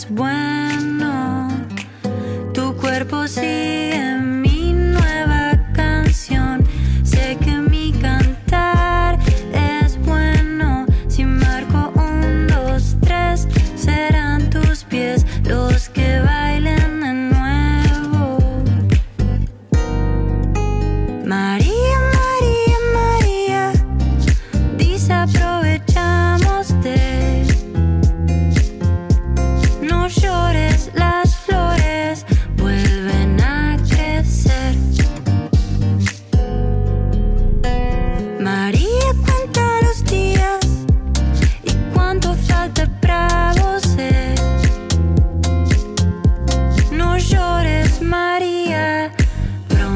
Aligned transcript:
was 0.00 0.10
one 0.10 0.49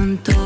pronto 0.05 0.44